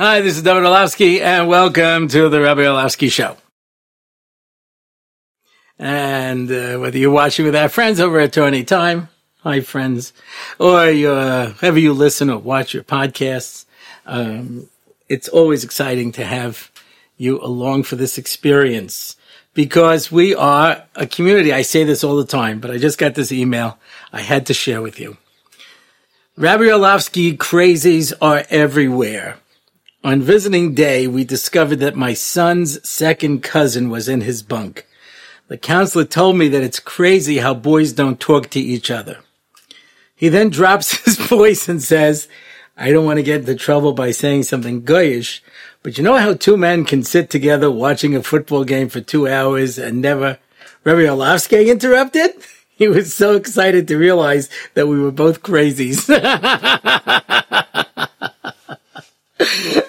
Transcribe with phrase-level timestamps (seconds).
[0.00, 3.36] Hi, this is David Orlofsky, and welcome to the Rabbi Orlofsky Show.
[5.76, 9.08] And uh, whether you're watching with our friends over at TorahAnytime,
[9.42, 10.12] hi friends,
[10.60, 13.64] or you uh, wherever you listen or watch your podcasts,
[14.06, 14.68] um,
[15.08, 16.70] it's always exciting to have
[17.16, 19.16] you along for this experience
[19.52, 21.52] because we are a community.
[21.52, 23.80] I say this all the time, but I just got this email
[24.12, 25.16] I had to share with you.
[26.36, 29.38] Rabbi Orlofsky crazies are everywhere.
[30.04, 34.86] On visiting day, we discovered that my son's second cousin was in his bunk.
[35.48, 39.18] The counselor told me that it's crazy how boys don't talk to each other.
[40.14, 42.28] He then drops his voice and says,
[42.76, 45.40] I don't want to get into trouble by saying something goyish,
[45.82, 49.26] but you know how two men can sit together watching a football game for two
[49.26, 50.38] hours and never
[50.84, 52.30] Rabbi Orlofsky interrupted?
[52.78, 56.06] He was so excited to realize that we were both crazies.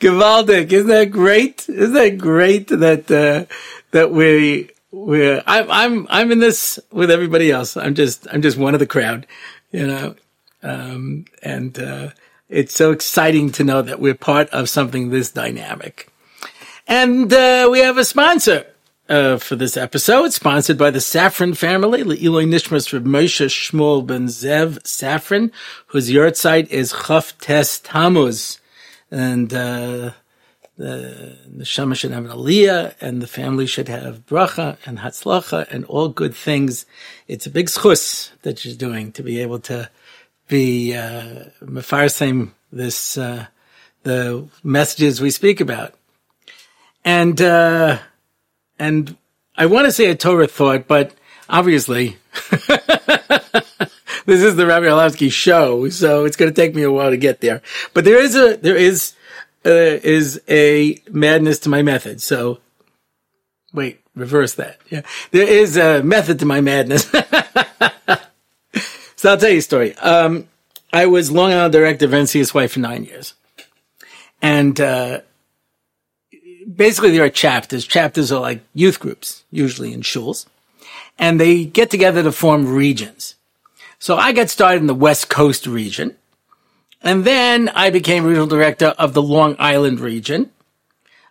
[0.00, 1.68] Gewaldic, isn't that great?
[1.68, 3.52] Isn't that great that uh,
[3.90, 7.76] that we we I'm I'm I'm in this with everybody else.
[7.76, 9.26] I'm just I'm just one of the crowd,
[9.72, 10.14] you know,
[10.62, 12.10] um, and uh,
[12.48, 16.08] it's so exciting to know that we're part of something this dynamic.
[16.86, 18.66] And uh, we have a sponsor
[19.08, 24.26] uh, for this episode, sponsored by the Safran family, L'illui Nishmas Reb Moshe Shmuel Ben
[24.26, 25.50] Zev Safran,
[25.88, 28.58] whose yahrzeit is Chaf Tes Tammuz.
[29.10, 30.12] And uh,
[30.78, 35.84] the neshama should have an aliyah, and the family should have bracha and hatzlacha and
[35.86, 36.86] all good things.
[37.26, 39.90] It's a big schus that you're doing to be able to
[40.46, 43.46] be uh, mefarsem this uh,
[44.04, 45.94] the messages we speak about,
[47.04, 47.98] and uh,
[48.78, 49.16] and
[49.56, 51.12] I want to say a Torah thought, but
[51.48, 52.16] obviously.
[54.28, 57.16] this is the Rabbi Orlofsky show, so it's going to take me a while to
[57.16, 57.62] get there.
[57.94, 59.14] But there is a there is
[59.64, 62.20] uh, is a madness to my method.
[62.20, 62.58] So
[63.72, 64.80] wait, reverse that.
[64.90, 67.04] Yeah, there is a method to my madness.
[69.16, 69.96] so I'll tell you a story.
[69.96, 70.46] Um,
[70.92, 73.32] I was Long Island director of NCSY for nine years,
[74.42, 75.20] and uh,
[76.70, 77.86] basically there are chapters.
[77.86, 80.44] Chapters are like youth groups, usually in schools,
[81.18, 83.36] and they get together to form regions.
[83.98, 86.16] So I got started in the West Coast region.
[87.02, 90.50] And then I became regional director of the Long Island region.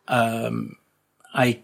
[0.07, 0.77] Um,
[1.33, 1.59] I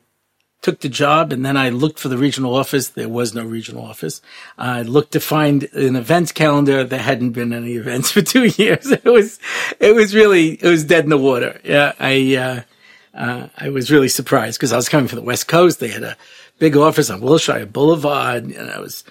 [0.61, 2.89] took the job and then I looked for the regional office.
[2.89, 4.21] There was no regional office.
[4.57, 6.83] I looked to find an events calendar.
[6.83, 8.91] There hadn't been any events for two years.
[8.91, 9.39] It was,
[9.79, 11.59] it was really, it was dead in the water.
[11.63, 11.93] Yeah.
[11.99, 12.61] I, uh,
[13.13, 15.79] uh, I was really surprised because I was coming from the West Coast.
[15.79, 16.17] They had a
[16.59, 19.03] big office on Wilshire Boulevard and I was,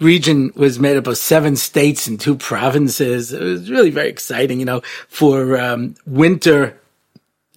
[0.00, 3.32] region was made up of seven states and two provinces.
[3.32, 4.60] It was really very exciting.
[4.60, 6.78] You know, for um, winter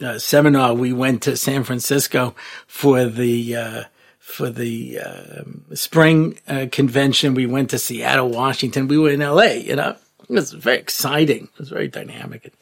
[0.01, 2.35] uh, seminar, we went to San Francisco
[2.67, 3.83] for the uh,
[4.19, 5.43] for the uh,
[5.75, 6.39] spring
[6.71, 7.33] convention.
[7.33, 8.87] We went to Seattle, Washington.
[8.87, 9.57] We were in L.A.
[9.61, 11.49] You know, it was very exciting.
[11.53, 12.45] It was very dynamic.
[12.45, 12.53] And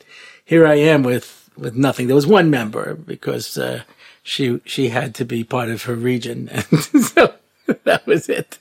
[0.43, 2.07] here I am with with nothing.
[2.07, 3.83] There was one member because uh,
[4.23, 7.33] she she had to be part of her region, and so
[7.83, 8.57] that was it.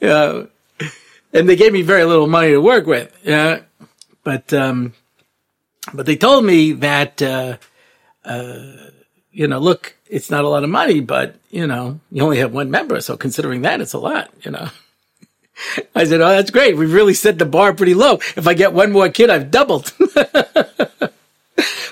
[0.00, 0.44] Yeah.
[1.32, 3.16] And they gave me very little money to work with.
[3.24, 3.60] Yeah.
[4.22, 4.94] But, um,
[5.92, 7.56] but they told me that, uh,
[8.24, 8.90] uh,
[9.32, 12.52] you know, look, it's not a lot of money, but, you know, you only have
[12.52, 13.00] one member.
[13.00, 14.68] So considering that, it's a lot, you know.
[15.94, 16.76] I said, Oh, that's great.
[16.76, 18.14] We've really set the bar pretty low.
[18.36, 19.92] If I get one more kid, I've doubled.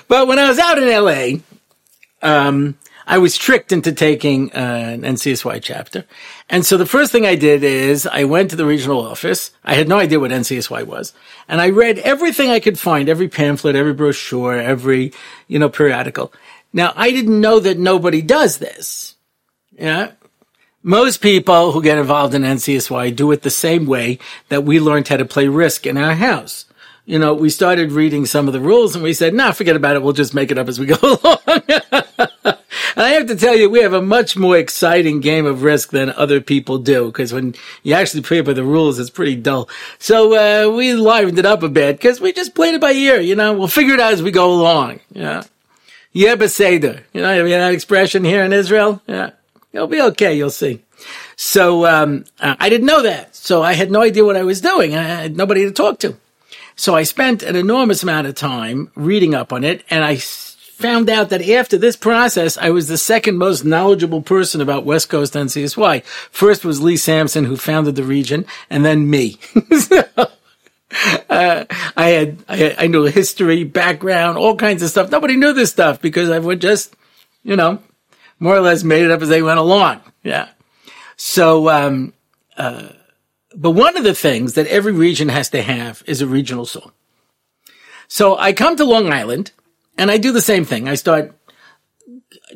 [0.07, 1.39] but when I was out in LA,
[2.21, 6.05] um, I was tricked into taking uh, an NCSY chapter.
[6.49, 9.51] And so the first thing I did is I went to the regional office.
[9.63, 11.13] I had no idea what NCSY was.
[11.47, 15.13] And I read everything I could find, every pamphlet, every brochure, every,
[15.47, 16.33] you know, periodical.
[16.71, 19.15] Now, I didn't know that nobody does this.
[19.77, 20.11] Yeah.
[20.81, 24.19] Most people who get involved in NCSY do it the same way
[24.49, 26.65] that we learned how to play risk in our house
[27.05, 29.95] you know, we started reading some of the rules and we said, nah, forget about
[29.95, 30.03] it.
[30.03, 31.63] We'll just make it up as we go along.
[32.95, 36.09] I have to tell you, we have a much more exciting game of risk than
[36.11, 39.69] other people do because when you actually play by the rules, it's pretty dull.
[39.99, 43.19] So, uh, we livened it up a bit because we just played it by ear,
[43.19, 44.99] you know, we'll figure it out as we go along.
[45.11, 45.43] Yeah.
[46.11, 47.01] Yeah, Beseder.
[47.13, 49.01] You know, you that expression here in Israel?
[49.07, 49.31] Yeah.
[49.71, 50.35] It'll be okay.
[50.35, 50.81] You'll see.
[51.35, 53.35] So, um, I didn't know that.
[53.35, 54.95] So I had no idea what I was doing.
[54.95, 56.15] I had nobody to talk to.
[56.75, 60.15] So I spent an enormous amount of time reading up on it and I
[60.73, 65.07] found out that after this process, I was the second most knowledgeable person about West
[65.09, 66.03] Coast NCSY.
[66.03, 69.37] First was Lee Sampson, who founded the region, and then me.
[69.79, 70.03] so,
[71.29, 71.65] uh,
[71.95, 75.11] I had, I I knew history, background, all kinds of stuff.
[75.11, 76.95] Nobody knew this stuff because I would just,
[77.43, 77.79] you know,
[78.39, 80.01] more or less made it up as they went along.
[80.23, 80.49] Yeah.
[81.15, 82.13] So, um,
[82.57, 82.89] uh,
[83.55, 86.91] but one of the things that every region has to have is a regional song.
[88.07, 89.51] So I come to Long Island
[89.97, 90.87] and I do the same thing.
[90.87, 91.33] I start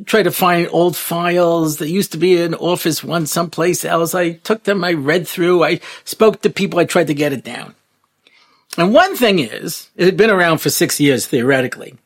[0.06, 4.13] try to find old files that used to be in office one someplace else.
[4.13, 7.44] I took them, I read through, I spoke to people, I tried to get it
[7.44, 7.75] down.
[8.78, 11.98] And one thing is, it had been around for six years theoretically.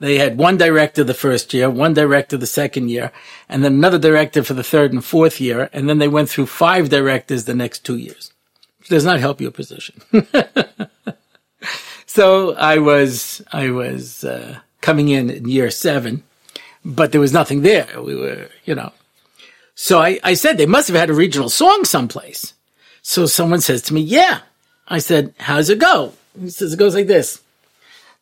[0.00, 3.10] They had one director the first year, one director the second year,
[3.48, 6.46] and then another director for the third and fourth year, and then they went through
[6.46, 8.32] five directors the next two years.
[8.78, 10.00] Which does not help your position.
[12.08, 16.22] so I was, I was, uh, coming in in year seven,
[16.84, 17.88] but there was nothing there.
[18.00, 18.92] We were, you know.
[19.74, 22.54] So I, I said they must have had a regional song someplace.
[23.02, 24.40] So someone says to me, yeah.
[24.88, 26.14] I said, how's it go?
[26.40, 27.42] He says, it goes like this.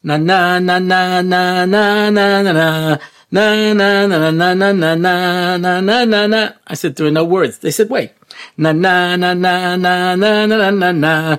[0.03, 2.99] Na na na na na na na na na.
[3.31, 6.53] Na na na na na na na na na na na.
[6.67, 7.59] I said, there are no words.
[7.59, 8.12] They said, wait.
[8.56, 11.38] Na na na na na na na na na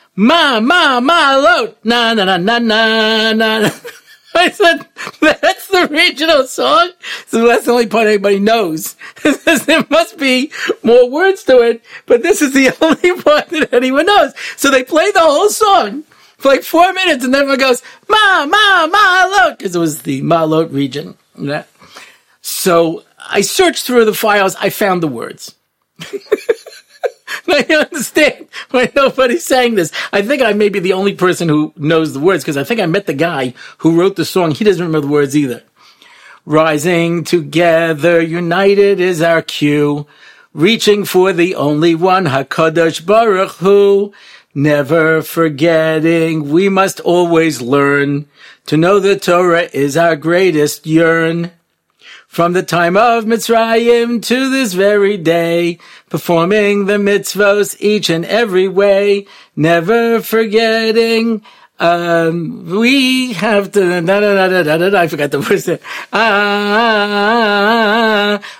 [0.15, 3.69] ma ma ma load na na na na na na
[4.33, 4.87] I said,
[5.19, 6.91] that's the regional song.
[7.27, 8.95] So that's the only part anybody knows.
[9.65, 10.51] there must be
[10.83, 14.33] more words to it, but this is the only part that anyone knows.
[14.55, 16.03] So they play the whole song
[16.37, 20.21] for like four minutes and then everyone goes, Ma, Ma, Ma'alot, because it was the
[20.21, 21.17] Ma'alot region.
[21.37, 21.65] Yeah.
[22.41, 24.55] So I searched through the files.
[24.55, 25.55] I found the words.
[27.47, 29.91] I understand why nobody's saying this.
[30.11, 32.79] I think I may be the only person who knows the words because I think
[32.79, 34.51] I met the guy who wrote the song.
[34.51, 35.63] He doesn't remember the words either.
[36.45, 40.07] Rising together, united is our cue.
[40.53, 44.11] Reaching for the only one, Hakadosh Baruch Hu.
[44.53, 48.27] Never forgetting, we must always learn
[48.65, 51.51] to know the Torah is our greatest yearn.
[52.31, 55.79] From the time of Mitzrayim to this very day,
[56.09, 61.43] performing the mitzvos each and every way, never forgetting,
[61.77, 65.81] um, we have to, da, da, da, da, da, I forgot the words there.
[66.13, 67.11] Ah,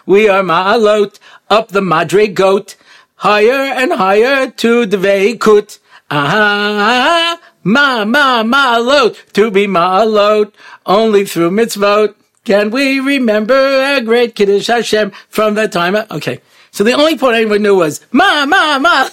[0.06, 1.18] we are ma'alot,
[1.50, 2.76] up the madreigot,
[3.16, 5.80] higher and higher to the veikut.
[6.10, 10.52] Ah, ma, ma, ma'alot, to be ma'alot,
[10.86, 12.16] only through mitzvot.
[12.44, 16.40] Can we remember a great Kiddush Hashem from the time okay.
[16.72, 19.10] So the only point anyone knew was, ma, ma, ma.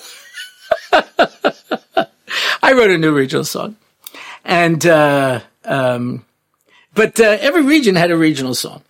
[2.63, 3.77] I wrote a new regional song.
[4.45, 6.25] And, uh, um,
[6.95, 8.83] but, uh, every region had a regional song.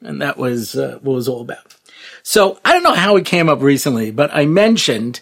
[0.00, 1.74] And that was, uh, what it was all about.
[2.22, 5.20] So I don't know how it came up recently, but I mentioned,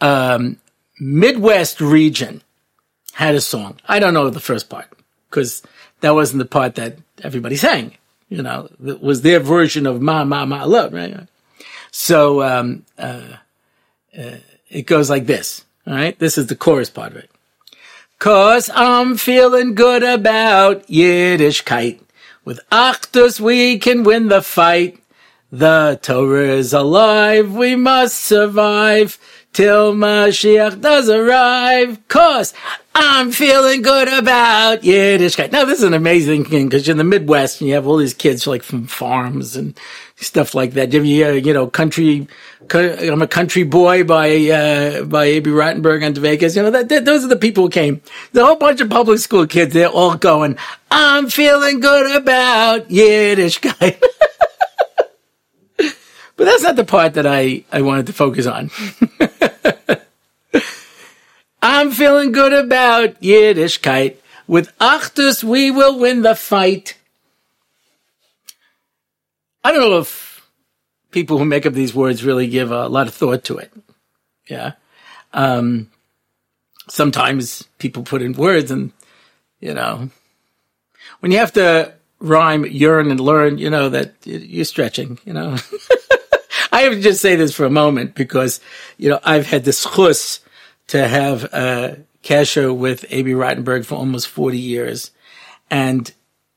[0.00, 0.58] um,
[0.98, 2.42] Midwest region
[3.12, 3.78] had a song.
[3.86, 4.88] I don't know the first part
[5.28, 5.62] because
[6.00, 7.96] that wasn't the part that everybody sang.
[8.28, 11.28] You know, it was their version of "Ma Ma Ma Love," right?
[11.90, 13.36] So um, uh,
[14.18, 14.36] uh,
[14.70, 15.64] it goes like this.
[15.86, 17.30] All right, this is the chorus part of it.
[18.18, 22.00] Cause I'm feeling good about Yiddishkeit.
[22.44, 24.98] With Achdus we can win the fight.
[25.50, 27.52] The Torah is alive.
[27.52, 29.18] We must survive
[29.52, 32.06] till Mashiach does arrive.
[32.08, 32.54] Cause
[32.94, 35.52] I'm feeling good about Yiddishkeit.
[35.52, 37.96] Now this is an amazing thing because you're in the Midwest and you have all
[37.96, 39.78] these kids like from farms and
[40.16, 40.92] stuff like that.
[40.92, 42.28] You, you know, country,
[42.72, 46.56] I'm a country boy by, uh, by Abie Rotenberg on Vegas.
[46.56, 48.02] You know, that, that, those are the people who came.
[48.32, 50.56] The whole bunch of public school kids, they're all going,
[50.90, 54.00] I'm feeling good about Yiddishkeit.
[56.36, 58.70] but that's not the part that I, I wanted to focus on.
[61.62, 64.16] I'm feeling good about Yiddishkeit.
[64.48, 66.96] With Achdus, we will win the fight.
[69.64, 70.44] I don't know if
[71.12, 73.72] people who make up these words really give a lot of thought to it.
[74.48, 74.72] Yeah.
[75.32, 75.88] Um,
[76.88, 78.92] sometimes people put in words and,
[79.60, 80.10] you know,
[81.20, 85.56] when you have to rhyme, yearn and learn, you know, that you're stretching, you know.
[86.74, 88.60] I have to just say this for a moment because,
[88.96, 90.40] you know, I've had this chus
[90.88, 95.10] to have uh, Kesher with Abie Rotenberg for almost 40 years.
[95.70, 96.12] And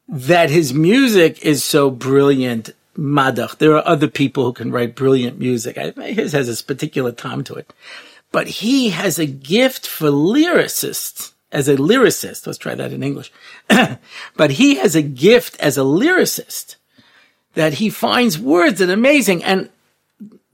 [0.07, 3.57] that his music is so brilliant, madach.
[3.57, 5.75] There are other people who can write brilliant music.
[5.75, 7.73] His has this particular time to it.
[8.31, 12.45] But he has a gift for lyricists as a lyricist.
[12.45, 13.31] Let's try that in English.
[14.35, 16.75] but he has a gift as a lyricist
[17.53, 19.43] that he finds words that are amazing.
[19.43, 19.69] And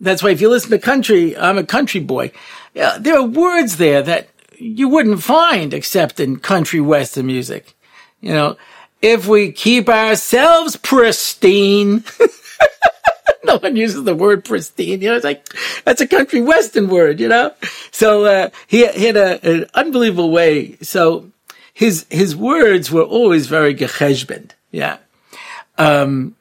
[0.01, 2.31] that's why if you listen to country, I'm a country boy.
[2.74, 7.75] Yeah, there are words there that you wouldn't find except in country western music.
[8.20, 8.58] You know,
[9.01, 12.03] if we keep ourselves pristine.
[13.43, 15.01] no one uses the word pristine.
[15.01, 15.48] You know, it's like,
[15.84, 17.53] that's a country western word, you know?
[17.91, 20.77] So, uh, he, he, had a, an unbelievable way.
[20.81, 21.31] So
[21.74, 24.51] his, his words were always very gecheshbend.
[24.72, 24.98] Yeah.
[25.77, 26.36] Um,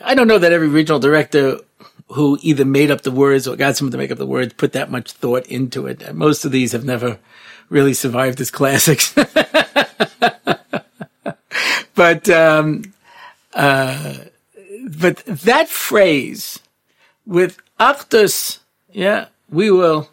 [0.00, 1.58] I don't know that every regional director
[2.12, 4.72] who either made up the words or got someone to make up the words put
[4.72, 6.14] that much thought into it.
[6.14, 7.18] Most of these have never
[7.68, 9.12] really survived as classics.
[11.94, 12.92] but, um,
[13.54, 14.14] uh,
[14.88, 16.60] but that phrase
[17.26, 18.58] with Achdus,
[18.92, 20.10] yeah, we will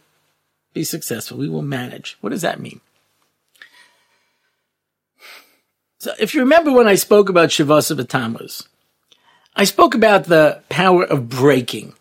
[0.73, 1.37] be successful.
[1.37, 2.17] We will manage.
[2.21, 2.81] What does that mean?
[5.99, 8.68] So if you remember when I spoke about Shivasar B'Tammuz,
[9.55, 11.93] I spoke about the power of breaking.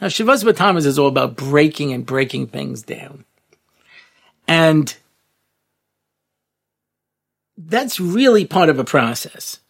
[0.00, 3.24] Now, Shivasar B'Tammuz is all about breaking and breaking things down.
[4.46, 4.94] And
[7.56, 9.60] that's really part of a process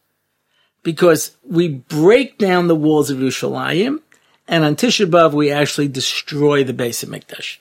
[0.82, 4.00] because we break down the walls of Yerushalayim,
[4.46, 7.58] and on Tisha B'av we actually destroy the Beis HaMikdash.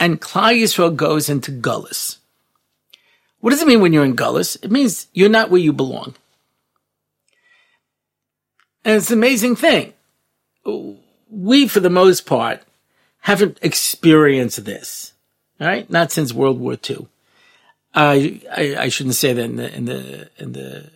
[0.00, 2.18] And Klal Yisrael goes into Gullus.
[3.40, 4.62] What does it mean when you're in Gullus?
[4.62, 6.14] It means you're not where you belong.
[8.88, 9.92] And it's an amazing thing.
[11.30, 12.62] We, for the most part,
[13.20, 15.12] haven't experienced this.
[15.60, 15.90] right?
[15.90, 17.06] not since World War II.
[17.94, 20.90] I, I, shouldn't say that in the in the in the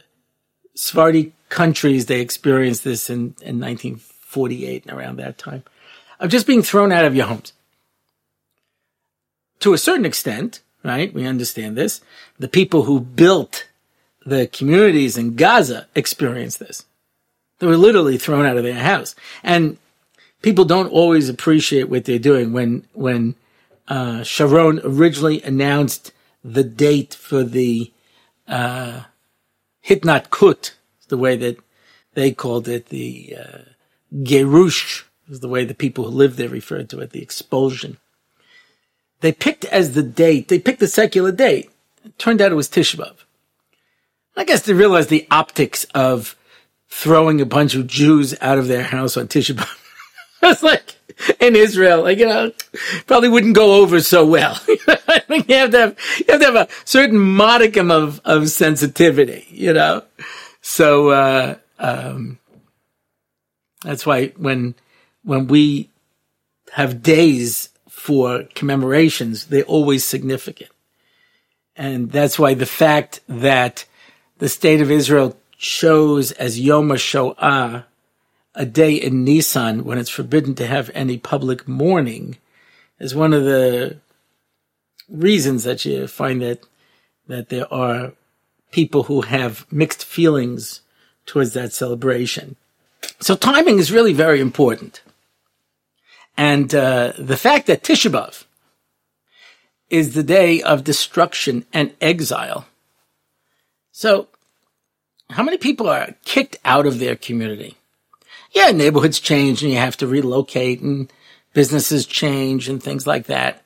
[0.74, 5.62] Sephardi countries, they experienced this in, in 1948 and around that time
[6.18, 7.52] of just being thrown out of your homes.
[9.60, 11.12] To a certain extent, right?
[11.12, 12.00] We understand this.
[12.38, 13.68] The people who built
[14.24, 16.86] the communities in Gaza experienced this.
[17.62, 19.14] They were literally thrown out of their house.
[19.44, 19.78] And
[20.42, 22.52] people don't always appreciate what they're doing.
[22.52, 23.36] When, when,
[23.86, 26.10] uh, Sharon originally announced
[26.42, 27.92] the date for the,
[28.48, 29.02] uh,
[29.86, 30.72] Hitnatkut,
[31.06, 31.56] the way that
[32.14, 33.58] they called it, the uh,
[34.12, 37.98] Gerush is the way the people who lived there referred to it, the expulsion.
[39.20, 41.70] They picked as the date, they picked the secular date.
[42.04, 43.18] It turned out it was Tisha B'Av.
[44.36, 46.34] I guess they realized the optics of
[46.92, 49.78] throwing a bunch of Jews out of their house on Tisha B'Av.
[50.42, 50.94] it's like
[51.40, 52.52] in Israel, like, you know,
[53.06, 54.60] probably wouldn't go over so well.
[55.08, 58.50] I think you have to have, you have to have a certain modicum of, of
[58.50, 60.02] sensitivity, you know?
[60.60, 62.38] So, uh, um,
[63.82, 64.74] that's why when,
[65.24, 65.88] when we
[66.72, 70.70] have days for commemorations, they're always significant.
[71.74, 73.86] And that's why the fact that
[74.38, 77.84] the state of Israel chose as Yom HaShoah
[78.54, 82.36] a day in Nisan when it's forbidden to have any public mourning
[82.98, 83.96] is one of the
[85.08, 86.64] reasons that you find that
[87.28, 88.12] that there are
[88.72, 90.80] people who have mixed feelings
[91.26, 92.56] towards that celebration.
[93.20, 95.02] So timing is really very important.
[96.36, 98.44] And uh, the fact that Tisha B'Av
[99.90, 102.66] is the day of destruction and exile.
[103.92, 104.26] So,
[105.32, 107.76] how many people are kicked out of their community?
[108.52, 111.10] Yeah, neighborhoods change and you have to relocate and
[111.54, 113.62] businesses change and things like that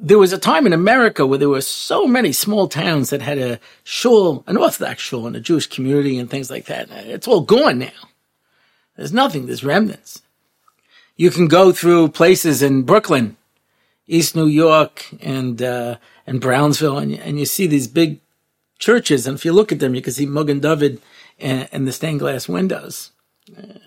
[0.00, 3.38] there was a time in America where there were so many small towns that had
[3.38, 6.90] a shul, an Orthodox shul, and a Jewish community and things like that.
[6.90, 8.08] It's all gone now.
[8.96, 9.46] There's nothing.
[9.46, 10.22] There's remnants.
[11.16, 13.36] You can go through places in Brooklyn,
[14.06, 15.96] East New York, and uh,
[16.26, 18.20] and Brownsville, and and you see these big
[18.84, 19.26] churches.
[19.26, 21.00] And if you look at them, you can see Magen David
[21.38, 23.10] and, and the stained glass windows.
[23.56, 23.78] Uh,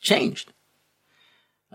[0.00, 0.52] changed.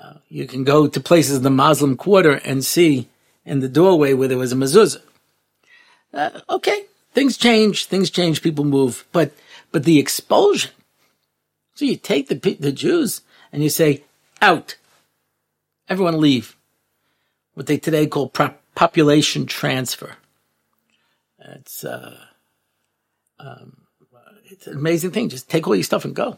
[0.01, 3.07] Uh, you can go to places in the Muslim quarter and see
[3.45, 5.01] in the doorway where there was a mezuzah.
[6.13, 9.31] Uh, okay, things change, things change, people move, but
[9.71, 10.71] but the expulsion.
[11.75, 13.21] So you take the the Jews
[13.51, 14.03] and you say,
[14.41, 14.75] out,
[15.89, 16.55] everyone leave.
[17.53, 18.31] What they today call
[18.75, 20.15] population transfer.
[21.41, 22.17] It's uh,
[23.39, 23.87] um,
[24.45, 25.29] it's an amazing thing.
[25.29, 26.37] Just take all your stuff and go.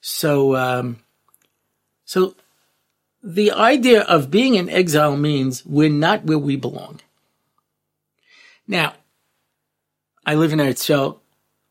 [0.00, 0.98] So um,
[2.04, 2.34] so
[3.22, 7.00] the idea of being in exile means we're not where we belong.
[8.66, 8.94] Now,
[10.26, 11.18] I live in Eretz Yisrael.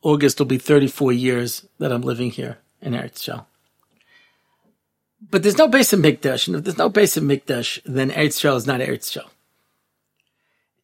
[0.02, 3.46] August will be 34 years that I'm living here in Eretz Yisrael.
[5.30, 8.68] But there's no Beis HaMikdash, and if there's no Beis HaMikdash, then Eretz Yisrael is
[8.68, 9.30] not Eretz Yisrael.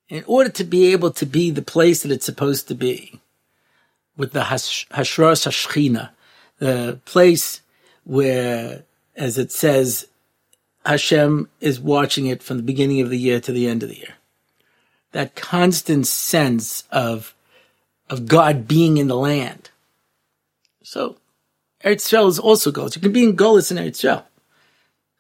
[0.10, 3.22] In order to be able to be the place that it's supposed to be,
[4.18, 6.10] with the Hashras Hashchina,
[6.58, 7.62] the place
[8.04, 8.84] where,
[9.16, 10.08] as it says,
[10.86, 13.98] Hashem is watching it from the beginning of the year to the end of the
[13.98, 14.16] year.
[15.14, 17.34] That constant sense of,
[18.10, 19.70] of God being in the land.
[20.84, 21.18] So,
[21.84, 22.96] Eretz Yisrael is also Golis.
[22.96, 24.24] You can be in Golis in Eretz Yisrael.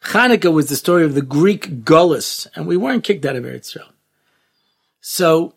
[0.03, 3.77] Hanukkah was the story of the Greek Golis, and we weren't kicked out of Eretz
[3.77, 3.91] Yisrael.
[5.01, 5.53] So,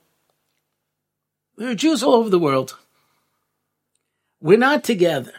[1.57, 2.77] there are Jews all over the world.
[4.41, 5.33] We're not together.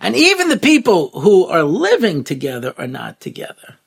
[0.00, 3.78] And even the people who are living together are not together.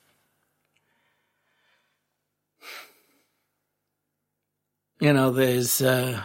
[5.00, 6.22] You know, there's, uh,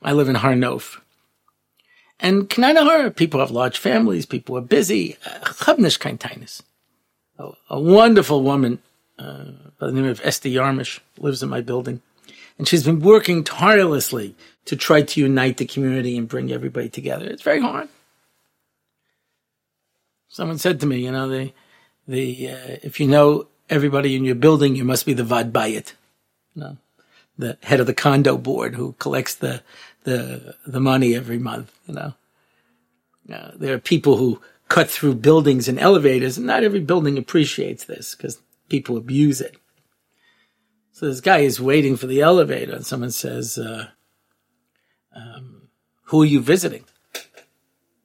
[0.00, 1.00] I live in Har Nof.
[2.20, 5.16] And Kananahar, people have large families, people are busy.
[5.24, 6.62] Chabnish Kaintainis.
[7.68, 8.78] A wonderful woman
[9.18, 9.44] uh,
[9.78, 12.00] by the name of Esther Yarmish lives in my building.
[12.58, 14.34] And she's been working tirelessly
[14.66, 17.26] to try to unite the community and bring everybody together.
[17.26, 17.88] It's very hard.
[20.28, 21.52] Someone said to me, you know, the,
[22.06, 25.92] the, uh, if you know everybody in your building, you must be the Vad Bayit.
[26.54, 26.76] You know,
[27.36, 29.62] the head of the condo board who collects the,
[30.04, 32.14] the, the money every month, you know.
[33.32, 37.84] Uh, there are people who cut through buildings and elevators, and not every building appreciates
[37.84, 38.40] this because
[38.72, 39.54] people abuse it.
[40.92, 43.88] So this guy is waiting for the elevator, and someone says, uh,
[45.14, 45.68] um,
[46.04, 46.84] "Who are you visiting?"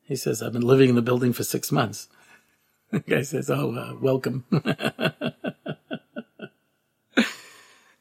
[0.03, 2.09] He says, "I've been living in the building for six months."
[2.91, 4.61] The guy says, "Oh, uh, welcome." you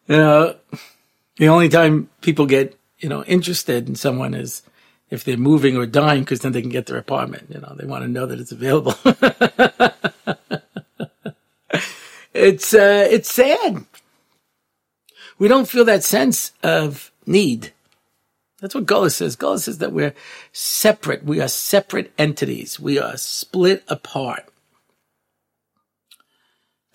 [0.08, 0.56] know,
[1.36, 4.62] the only time people get you know interested in someone is
[5.08, 7.46] if they're moving or dying, because then they can get their apartment.
[7.48, 8.94] You know, they want to know that it's available.
[12.36, 13.84] it's uh, it's sad.
[15.38, 17.72] We don't feel that sense of need.
[18.60, 19.36] That's what Gullah says.
[19.36, 20.14] Gullah says that we're
[20.52, 21.24] separate.
[21.24, 22.80] We are separate entities.
[22.80, 24.46] We are split apart.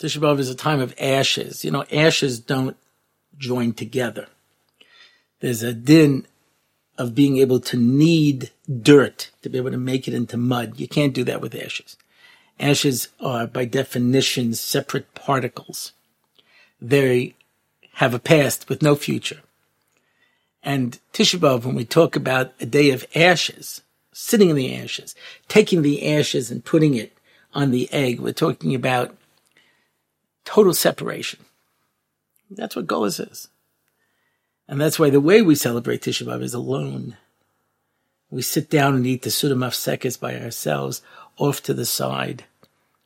[0.00, 1.64] Tisha B'Av is a time of ashes.
[1.64, 2.76] You know, ashes don't
[3.38, 4.26] join together.
[5.40, 6.26] There's a din
[6.98, 8.50] of being able to knead
[8.80, 10.78] dirt to be able to make it into mud.
[10.80, 11.96] You can't do that with ashes.
[12.60, 15.92] Ashes are by definition separate particles.
[16.80, 17.34] They
[17.94, 19.40] have a past with no future.
[20.62, 25.14] And Tisha B'Av, when we talk about a day of ashes, sitting in the ashes,
[25.48, 27.16] taking the ashes and putting it
[27.52, 29.16] on the egg, we're talking about
[30.44, 31.40] total separation.
[32.50, 33.48] That's what Golas is.
[34.68, 37.16] And that's why the way we celebrate Tisha B'Av is alone.
[38.30, 39.56] We sit down and eat the Suda
[40.20, 41.02] by ourselves,
[41.36, 42.44] off to the side,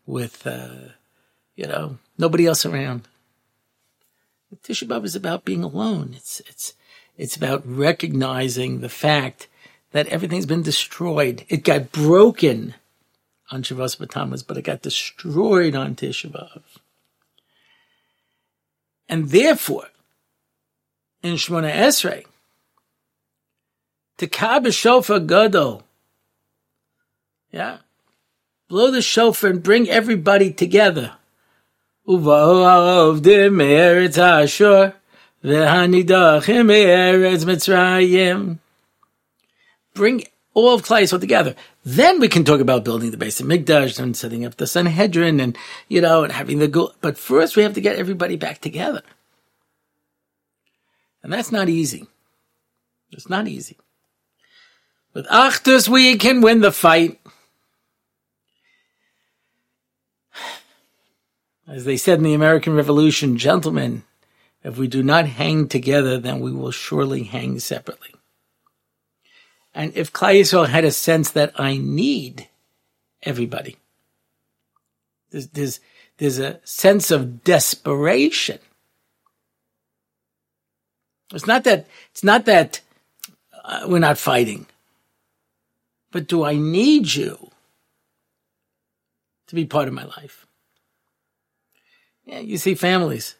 [0.07, 0.91] with, uh,
[1.55, 3.09] you know, nobody else around.
[4.63, 6.15] Tisha B'Av is about being alone.
[6.17, 6.75] It's, it's,
[7.17, 9.49] it's about recognizing the fact
[9.93, 11.45] that everything's been destroyed.
[11.49, 12.75] It got broken
[13.51, 16.63] on Shavuos B'Tammuz, but it got destroyed on Tisha B'Av.
[19.09, 19.89] And therefore,
[21.23, 22.25] in Shemona Esrei,
[24.19, 25.83] Teka B'Shofar Gadol,
[27.53, 27.79] yeah,
[28.69, 31.13] blow the shofar and bring everybody together.
[32.07, 32.25] Bring
[40.55, 41.55] all of Klal together.
[41.85, 45.57] Then we can talk about building the Beis HaMikdash and setting up the Sanhedrin and,
[45.89, 46.93] you know, and having the go.
[47.01, 49.03] But first we have to get everybody back together.
[51.23, 52.07] And that's not easy.
[53.13, 53.77] It's not easy.
[55.13, 57.21] With Achdus, we can win the fight.
[61.69, 64.05] As they said in the American Revolution, gentlemen,
[64.63, 68.15] if we do not hang together, then we will surely hang separately.
[69.75, 72.49] And if Yisrael had a sense that I need
[73.23, 73.77] everybody,
[75.31, 75.81] there's, there's,
[76.19, 78.59] there's a sense of desperation.
[81.35, 82.81] It's not that, it's not that
[83.65, 84.67] uh, we're not fighting,
[86.13, 87.51] but do I need you
[89.49, 90.47] to be part of my life?
[92.27, 93.37] Yeah, you see families.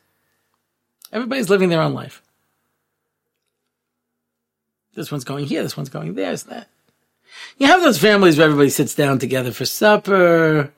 [1.13, 2.23] Everybody's living their own life.
[4.95, 5.63] This one's going here.
[5.63, 6.35] This one's going there.
[6.35, 6.69] That?
[7.59, 10.73] You have those families where everybody sits down together for supper.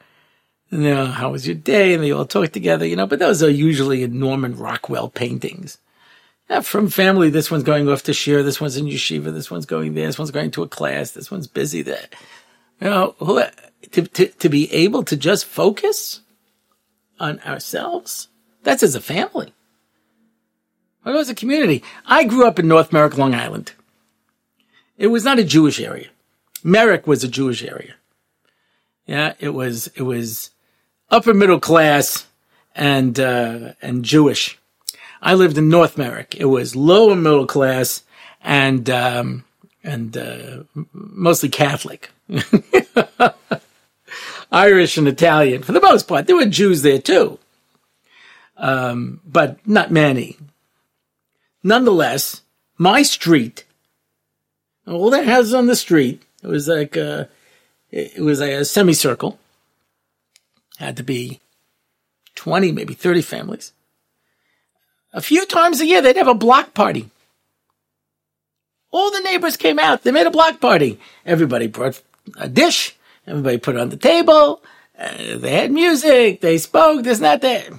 [0.70, 1.94] You know, how was your day?
[1.94, 5.78] And they all talk together, you know, but those are usually in Norman Rockwell paintings.
[6.50, 9.66] Yeah, from family, this one's going off to shiur, this one's in yeshiva, this one's
[9.66, 12.06] going there, this one's going to a class, this one's busy there.
[12.80, 13.50] You know,
[13.92, 16.20] to, to, to be able to just focus
[17.20, 18.28] on ourselves,
[18.62, 19.52] that's as a family.
[21.02, 21.82] What as a community?
[22.06, 23.72] I grew up in North Merrick, Long Island.
[24.96, 26.08] It was not a Jewish area.
[26.62, 27.94] Merrick was a Jewish area.
[29.06, 30.50] Yeah, it was, it was
[31.08, 32.26] upper middle class
[32.74, 34.58] and, uh, and Jewish.
[35.22, 36.36] I lived in North Merrick.
[36.38, 38.02] It was lower middle class
[38.42, 39.44] and, um,
[39.82, 42.10] and, uh, mostly Catholic.
[44.50, 46.26] Irish and Italian for the most part.
[46.26, 47.38] There were Jews there too.
[48.56, 50.36] Um, but not many.
[51.62, 52.42] Nonetheless,
[52.76, 53.64] my street,
[54.86, 57.28] all the houses on the street, it was like a,
[57.90, 59.38] it was a semicircle.
[60.78, 61.40] Had to be
[62.36, 63.72] 20, maybe 30 families.
[65.12, 67.10] A few times a year, they'd have a block party.
[68.90, 70.02] All the neighbors came out.
[70.02, 70.98] They made a block party.
[71.26, 72.00] Everybody brought
[72.38, 72.96] a dish.
[73.28, 74.62] Everybody put it on the table.
[74.98, 76.40] Uh, they had music.
[76.40, 77.04] They spoke.
[77.04, 77.66] This, not that.
[77.66, 77.76] It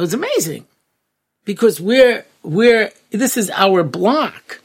[0.00, 0.66] was amazing
[1.44, 4.60] because we're, we're, this is our block.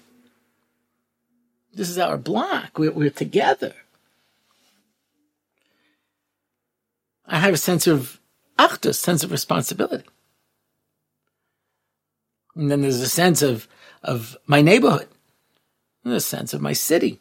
[1.74, 2.80] This is our block.
[2.80, 3.74] We're, we're together.
[7.28, 8.20] I have a sense of
[8.58, 10.06] achdus, sense of responsibility.
[12.56, 13.68] And then there's a sense of,
[14.02, 15.10] of my neighborhood,
[16.04, 17.20] and a sense of my city,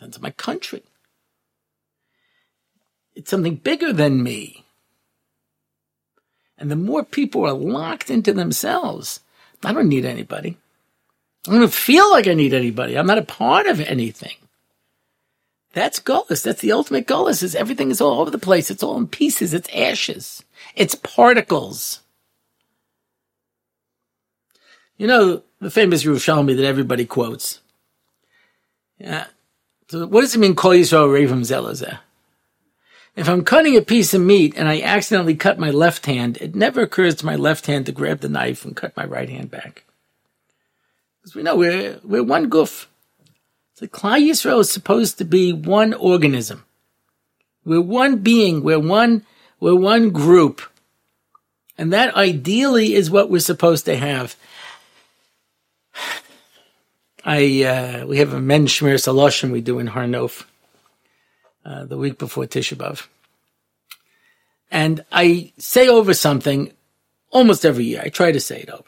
[0.00, 0.82] of my country.
[3.14, 4.64] It's something bigger than me.
[6.58, 9.20] And the more people are locked into themselves,
[9.64, 10.56] I don't need anybody.
[11.48, 12.96] I don't feel like I need anybody.
[12.96, 14.36] I'm not a part of anything.
[15.72, 16.42] That's Gullus.
[16.42, 18.70] That's the ultimate Gullus is everything is all over the place.
[18.70, 19.52] It's all in pieces.
[19.52, 20.44] It's ashes.
[20.76, 22.00] It's particles.
[24.96, 27.60] You know, the famous Yerushalmi that everybody quotes.
[28.98, 29.26] Yeah.
[29.88, 31.98] So what does it mean, Kol Yisrael Ravim Zelazeh?
[33.16, 36.54] If I'm cutting a piece of meat and I accidentally cut my left hand, it
[36.54, 39.50] never occurs to my left hand to grab the knife and cut my right hand
[39.50, 39.84] back.
[41.20, 42.86] Because we know we're, we're one guf.
[43.74, 46.64] So Klal Yisrael is supposed to be one organism.
[47.64, 48.62] We're one being.
[48.62, 49.24] We're one,
[49.60, 50.60] we're one group.
[51.78, 54.36] And that ideally is what we're supposed to have.
[57.24, 60.44] I, uh, we have a men shmir saloshim we do in Har Nof,
[61.64, 63.06] uh, the week before Tisha B'Av.
[64.70, 66.72] And I say over something
[67.30, 68.02] almost every year.
[68.04, 68.84] I try to say it over.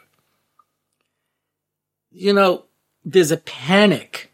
[2.12, 2.64] You know,
[3.04, 4.30] there's a panic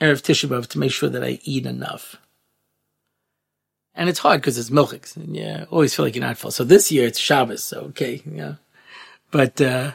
[0.00, 2.16] Erev Tisha B'Av to make sure that I eat enough.
[3.94, 6.50] And it's hard because it's milchiks, and yeah, always feel like you're not full.
[6.50, 8.54] So this year it's Shabbos, so okay, yeah.
[9.30, 9.92] But, uh,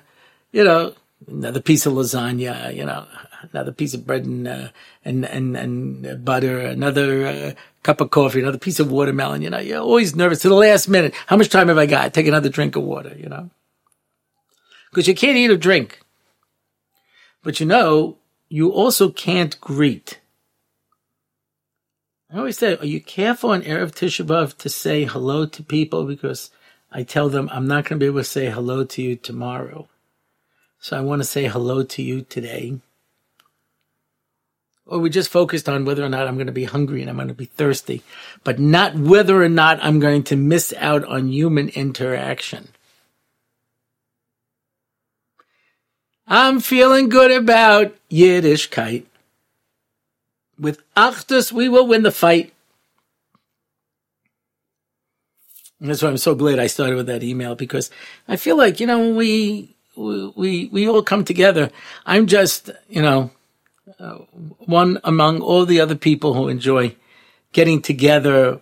[0.51, 0.93] you know,
[1.27, 3.05] another piece of lasagna, you know,
[3.51, 4.69] another piece of bread and, uh,
[5.03, 7.51] and, and, and butter, another, uh,
[7.83, 10.87] cup of coffee, another piece of watermelon, you know, you're always nervous to the last
[10.87, 11.13] minute.
[11.27, 12.13] How much time have I got?
[12.13, 13.49] Take another drink of water, you know?
[14.89, 16.01] Because you can't eat or drink.
[17.43, 18.17] But you know,
[18.49, 20.19] you also can't greet.
[22.31, 26.05] I always say, are you careful on Erev Tisha B'Av to say hello to people?
[26.05, 26.51] Because
[26.91, 29.87] I tell them I'm not going to be able to say hello to you tomorrow.
[30.79, 32.79] So I want to say hello to you today.
[34.85, 37.17] Or we just focused on whether or not I'm going to be hungry and I'm
[37.17, 38.01] going to be thirsty,
[38.43, 42.69] but not whether or not I'm going to miss out on human interaction.
[46.25, 49.05] I'm feeling good about Yiddishkeit.
[50.59, 52.53] With Achdus, we will win the fight.
[55.79, 57.89] And that's why I'm so glad I started with that email because
[58.27, 61.71] I feel like, you know, when we, we, we all come together,
[62.05, 63.31] I'm just, you know,
[63.99, 64.19] uh,
[64.59, 66.95] one among all the other people who enjoy
[67.51, 68.61] getting together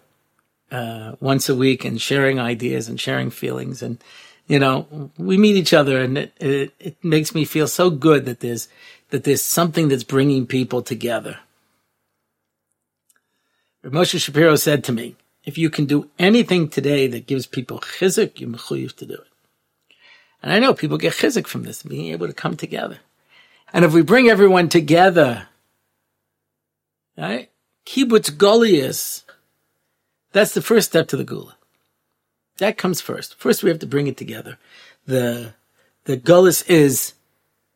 [0.71, 4.01] uh, once a week and sharing ideas and sharing feelings and
[4.47, 8.25] you know, we meet each other and it, it, it makes me feel so good
[8.25, 8.69] that there's,
[9.09, 11.39] that there's something that's bringing people together.
[13.83, 18.39] Moshe Shapiro said to me, if you can do anything today that gives people chizuk,
[18.39, 19.26] you're mechuyev to do it.
[20.41, 22.99] And I know people get chizuk from this, being able to come together.
[23.73, 25.47] And if we bring everyone together,
[27.17, 27.49] right?
[27.85, 29.23] Kibbutz Galuyos,
[30.31, 31.53] that's the first step to the Geula.
[32.57, 33.35] That comes first.
[33.35, 34.57] First, we have to bring it together.
[35.05, 35.53] The
[36.05, 37.13] the gullus is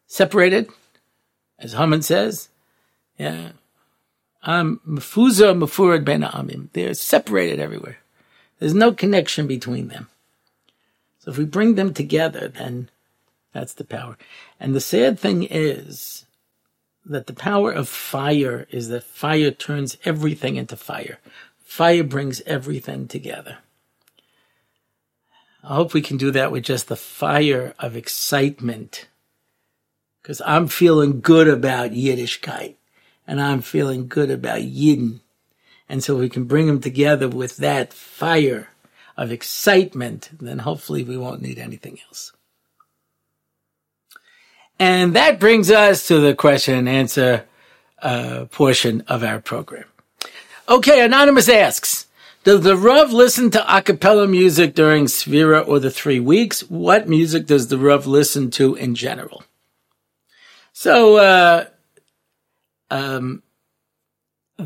[0.07, 0.69] separated,
[1.59, 2.49] as Haman says.
[3.17, 3.51] Yeah,
[4.41, 6.69] I'm mefuza mefurad ben amim.
[6.73, 7.97] They're separated everywhere.
[8.59, 10.07] There's no connection between them.
[11.21, 12.89] So if we bring them together, then
[13.53, 14.17] that's the power.
[14.59, 16.25] And the sad thing is
[17.05, 21.19] that the power of fire is that fire turns everything into fire.
[21.63, 23.59] Fire brings everything together.
[25.63, 29.07] I hope we can do that with just the fire of excitement.
[30.23, 32.75] Because I'm feeling good about Yiddishkeit
[33.27, 35.19] and I'm feeling good about Yidden.
[35.87, 38.70] And so we can bring them together with that fire
[39.17, 42.31] of excitement, then hopefully we won't need anything else.
[44.79, 47.45] And that brings us to the question and answer
[48.01, 49.85] uh, portion of our program.
[50.67, 52.07] Okay, Anonymous asks,
[52.43, 56.61] does the Rav listen to a cappella music during Sefira or the three weeks?
[56.61, 59.43] What music does the Rav listen to in general?
[60.73, 61.65] So, uh,
[62.89, 63.43] um,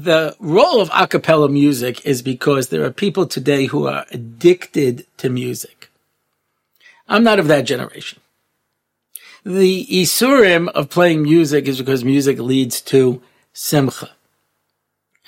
[0.03, 5.07] the role of a cappella music is because there are people today who are addicted
[5.17, 5.89] to music.
[7.07, 8.19] I'm not of that generation.
[9.45, 13.21] The Isurim of playing music is because music leads to
[13.53, 14.09] Simcha.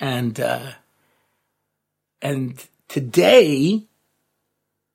[0.00, 0.72] And, uh,
[2.20, 3.84] and today,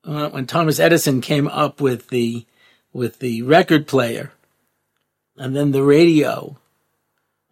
[0.04, 2.44] uh, when Thomas Edison came up with the,
[2.92, 4.32] with the record player,
[5.36, 6.58] and then the radio,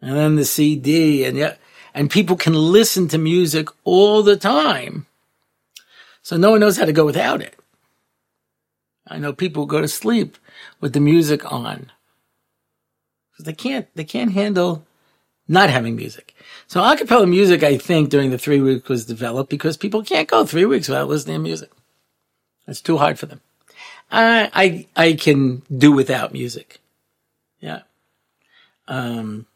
[0.00, 1.54] and then the CD, and yeah,
[1.94, 5.07] and people can listen to music all the time.
[6.22, 7.57] So no one knows how to go without it.
[9.07, 10.38] I know people go to sleep
[10.81, 11.90] with the music on.
[13.33, 14.87] Because they can't, they can't handle
[15.48, 16.35] not having music.
[16.66, 20.46] So acapella music, I think, during the three weeks was developed because people can't go
[20.46, 21.70] three weeks without listening to music.
[22.66, 23.40] It's too hard for them.
[24.11, 26.81] I, I, I can do without music.
[27.61, 27.83] Yeah.
[28.87, 29.46] Um,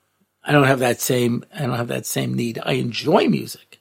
[0.46, 2.60] I don't have that same, I don't have that same need.
[2.64, 3.80] I enjoy music.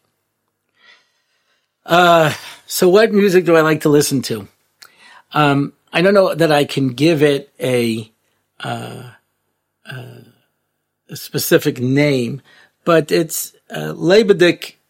[1.85, 2.33] Uh,
[2.65, 4.47] so what music do I like to listen to?
[5.31, 8.11] Um, I don't know that I can give it a,
[8.61, 9.11] uh,
[9.85, 10.19] uh,
[11.07, 12.41] a specific name,
[12.83, 13.93] but it's uh,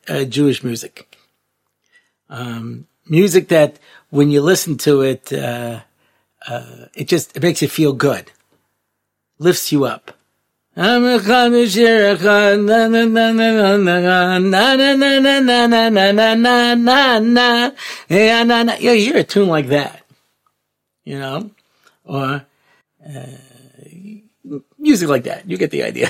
[0.07, 1.17] uh, Jewish music.
[2.29, 5.81] Um, music that when you listen to it, uh,
[6.47, 8.31] uh, it just it makes you feel good,
[9.39, 10.11] lifts you up.
[18.09, 18.73] Yeah, na na.
[18.75, 20.05] you hear a tune like that
[21.05, 21.51] you know,
[22.03, 22.45] or
[23.07, 23.25] uh,
[24.77, 25.49] music like that.
[25.49, 26.09] You get the idea.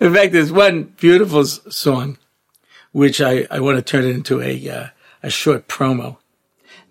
[0.00, 2.18] In fact, there's one beautiful song
[2.92, 4.86] which I, I want to turn it into a uh,
[5.22, 6.18] a short promo.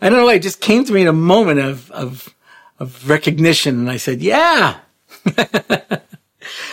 [0.00, 0.26] I don't know.
[0.26, 2.34] Why it just came to me in a moment of of
[2.78, 4.78] of recognition, and I said, "Yeah."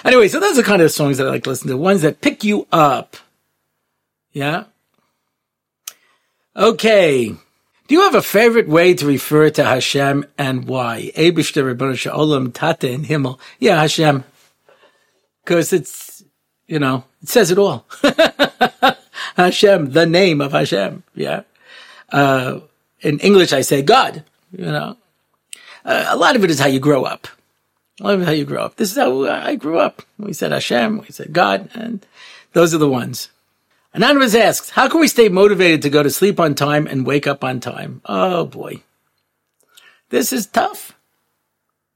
[0.06, 1.78] anyway, so those are the kind of songs that I like to listen to.
[1.78, 3.18] Ones that pick you up.
[4.32, 4.66] Yeah.
[6.56, 7.36] Okay.
[7.88, 11.12] Do you have a favorite way to refer to Hashem and why?
[11.16, 13.40] Ribbon Olam Tatte in Himmel.
[13.60, 14.24] Yeah, Hashem.
[15.44, 16.24] Because it's,
[16.68, 17.86] you know, it says it all.
[19.36, 21.04] Hashem, the name of Hashem.
[21.14, 21.44] Yeah.
[22.12, 22.62] Uh,
[23.04, 24.98] in English, I say God, you know.
[25.86, 27.28] Uh, a lot of it is how you grow up.
[28.00, 28.78] A lot of how you grow up.
[28.78, 30.02] This is how I grew up.
[30.18, 32.06] We said Hashem, we said God, and
[32.54, 33.30] those are the ones.
[33.94, 37.28] Anonymous asks, how can we stay motivated to go to sleep on time and wake
[37.28, 38.02] up on time?
[38.06, 38.82] Oh boy.
[40.10, 40.96] This is tough.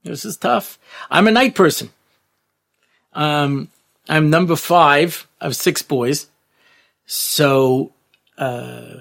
[0.04, 0.78] This is tough.
[1.10, 1.90] I'm a night person.
[3.12, 3.68] Um,
[4.08, 6.28] I'm number five of six boys.
[7.06, 7.92] So,
[8.36, 9.00] uh,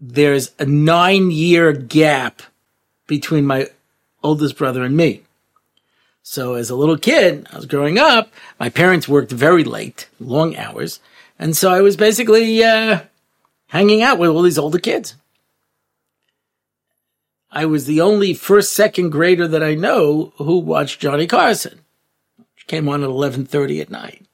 [0.00, 2.42] there's a nine year gap
[3.06, 3.68] between my
[4.22, 5.22] oldest brother and me.
[6.22, 10.56] So as a little kid, I was growing up, my parents worked very late, long
[10.56, 10.98] hours.
[11.38, 13.00] And so I was basically uh,
[13.68, 15.14] hanging out with all these older kids.
[17.50, 21.80] I was the only first, second grader that I know who watched Johnny Carson,
[22.36, 24.26] which came on at 11:30 at night.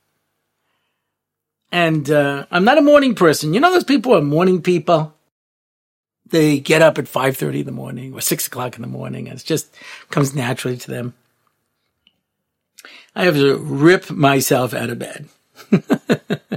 [1.70, 3.55] And uh, I'm not a morning person.
[3.55, 5.14] You know those people are morning people.
[6.33, 9.38] They get up at 5:30 in the morning or six o'clock in the morning, and
[9.38, 9.73] it just
[10.11, 11.14] comes naturally to them.
[13.14, 15.29] I have to rip myself out of bed.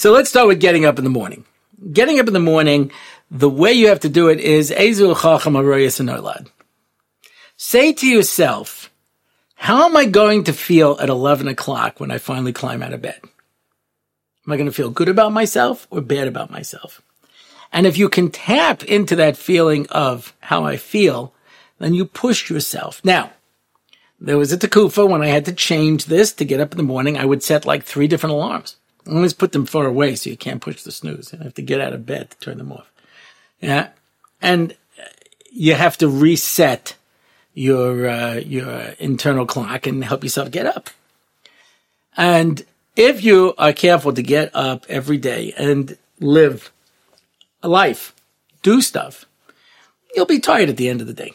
[0.00, 1.44] So let's start with getting up in the morning.
[1.92, 2.90] Getting up in the morning,
[3.30, 4.70] the way you have to do it is
[7.58, 8.90] Say to yourself,
[9.56, 13.02] how am I going to feel at 11 o'clock when I finally climb out of
[13.02, 13.20] bed?
[14.46, 17.02] Am I going to feel good about myself or bad about myself?
[17.72, 21.32] And if you can tap into that feeling of how I feel,
[21.78, 23.00] then you push yourself.
[23.04, 23.30] Now,
[24.20, 26.82] there was a takufa when I had to change this to get up in the
[26.82, 27.16] morning.
[27.16, 28.76] I would set like three different alarms.
[29.06, 31.32] I always put them far away so you can't push the snooze.
[31.32, 32.90] You have to get out of bed to turn them off.
[33.60, 33.88] Yeah.
[34.42, 34.76] And
[35.50, 36.96] you have to reset
[37.54, 40.90] your, uh, your internal clock and help yourself get up.
[42.16, 42.64] And
[42.96, 46.70] if you are careful to get up every day and live
[47.68, 48.14] life,
[48.62, 49.26] do stuff,
[50.14, 51.32] you'll be tired at the end of the day.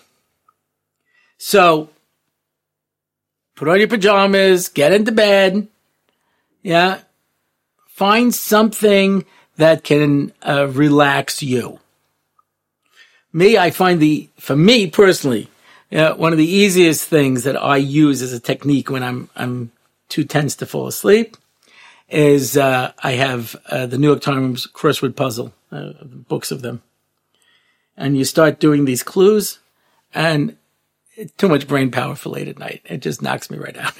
[1.37, 1.89] So
[3.55, 5.67] put on your pajamas, get into bed.
[6.61, 6.99] Yeah.
[7.87, 9.25] Find something
[9.57, 11.79] that can uh, relax you.
[13.31, 15.49] Me, I find the, for me personally,
[15.91, 19.71] uh, one of the easiest things that I use as a technique when I'm, I'm
[20.09, 21.37] too tense to fall asleep
[22.09, 26.81] is, uh, I have, uh, the New York Times crossword puzzle, uh, books of them.
[27.97, 29.59] And you start doing these clues
[30.13, 30.57] and
[31.37, 32.81] too much brain power for late at night.
[32.85, 33.93] It just knocks me right out.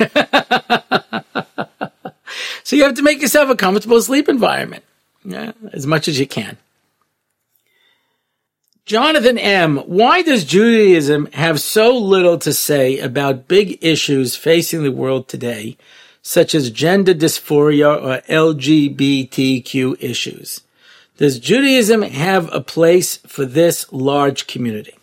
[2.64, 4.84] so you have to make yourself a comfortable sleep environment,
[5.24, 6.58] yeah, as much as you can.
[8.86, 14.92] Jonathan M., why does Judaism have so little to say about big issues facing the
[14.92, 15.76] world today,
[16.22, 20.62] such as gender dysphoria or LGBTQ issues?
[21.18, 24.96] Does Judaism have a place for this large community?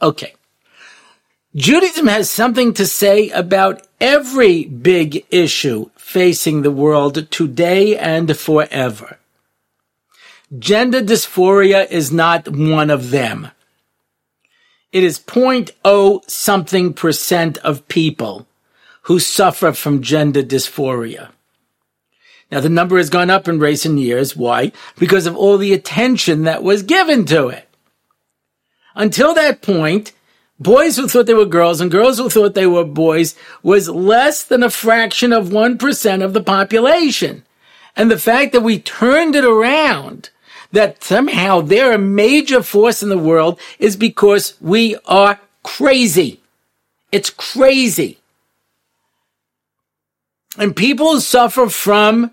[0.00, 0.34] Okay.
[1.54, 9.18] Judaism has something to say about every big issue facing the world today and forever.
[10.58, 13.50] Gender dysphoria is not one of them.
[14.92, 18.46] It is 0.0 something percent of people
[19.02, 21.30] who suffer from gender dysphoria.
[22.50, 24.36] Now the number has gone up in recent years.
[24.36, 24.72] Why?
[24.98, 27.68] Because of all the attention that was given to it.
[28.94, 30.12] Until that point,
[30.58, 34.42] boys who thought they were girls and girls who thought they were boys was less
[34.42, 37.44] than a fraction of 1% of the population.
[37.94, 40.30] And the fact that we turned it around,
[40.72, 46.40] that somehow they're a major force in the world is because we are crazy.
[47.12, 48.18] It's crazy.
[50.58, 52.32] And people suffer from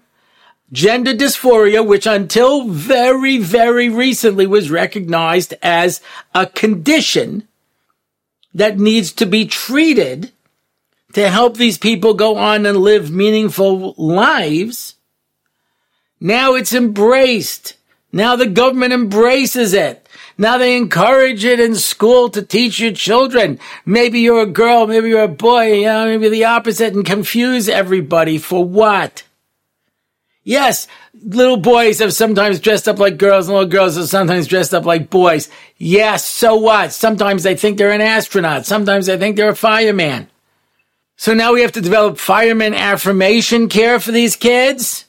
[0.72, 6.02] gender dysphoria, which until very, very recently was recognized as
[6.34, 7.48] a condition
[8.54, 10.32] that needs to be treated
[11.14, 14.96] to help these people go on and live meaningful lives.
[16.20, 17.76] Now it's embraced.
[18.12, 20.03] Now the government embraces it.
[20.38, 23.60] Now they encourage it in school to teach your children.
[23.86, 27.69] Maybe you're a girl, maybe you're a boy, you know, maybe the opposite and confuse
[27.69, 29.24] everybody for what?
[30.43, 30.88] Yes,
[31.24, 34.86] little boys have sometimes dressed up like girls and little girls have sometimes dressed up
[34.86, 35.50] like boys.
[35.78, 36.91] Yes, so what?
[36.91, 38.65] Sometimes they think they're an astronaut.
[38.65, 40.30] Sometimes they think they're a fireman.
[41.15, 45.06] So now we have to develop fireman affirmation care for these kids.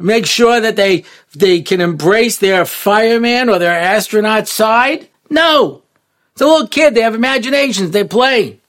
[0.00, 5.08] Make sure that they, they can embrace their fireman or their astronaut side.
[5.28, 5.82] No.
[6.32, 6.94] It's a little kid.
[6.94, 7.90] They have imaginations.
[7.90, 8.60] They play.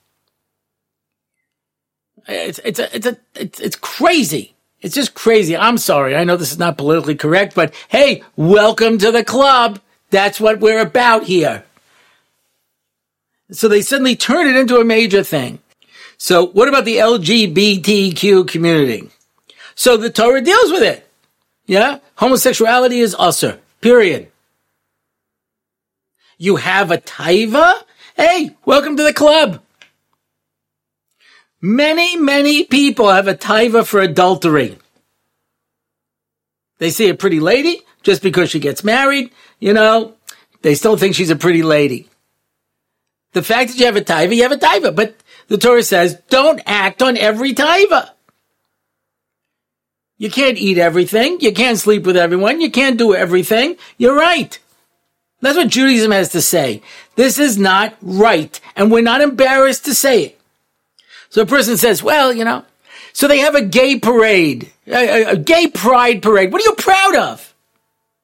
[2.27, 4.53] It's, it's, a, it's, a, it's, it's crazy.
[4.81, 5.55] It's just crazy.
[5.55, 6.17] I'm sorry.
[6.17, 9.79] I know this is not politically correct, but hey, welcome to the club.
[10.09, 11.63] That's what we're about here.
[13.51, 15.59] So they suddenly turn it into a major thing.
[16.17, 19.09] So what about the LGBTQ community?
[19.75, 21.07] So the Torah deals with it.
[21.65, 21.99] Yeah?
[22.15, 23.59] Homosexuality is assur.
[23.81, 24.31] Period.
[26.37, 27.73] You have a taiva?
[28.15, 29.61] Hey, welcome to the club.
[31.61, 34.77] Many, many people have a taiva for adultery.
[36.79, 40.15] They see a pretty lady just because she gets married, you know,
[40.61, 42.09] they still think she's a pretty lady.
[43.33, 45.15] The fact that you have a taiva, you have a taiva, but
[45.47, 48.09] the Torah says don't act on every taiva.
[50.21, 51.39] You can't eat everything.
[51.39, 52.61] You can't sleep with everyone.
[52.61, 53.75] You can't do everything.
[53.97, 54.59] You're right.
[55.41, 56.83] That's what Judaism has to say.
[57.15, 58.61] This is not right.
[58.75, 60.41] And we're not embarrassed to say it.
[61.31, 62.63] So a person says, well, you know,
[63.13, 64.93] so they have a gay parade, a,
[65.23, 66.51] a, a gay pride parade.
[66.51, 67.55] What are you proud of?